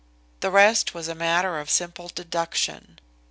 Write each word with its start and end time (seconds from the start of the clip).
The 0.39 0.49
rest 0.49 0.95
was 0.95 1.07
a 1.07 1.13
matter 1.13 1.59
of 1.59 1.69
simple 1.69 2.07
deduction. 2.07 2.97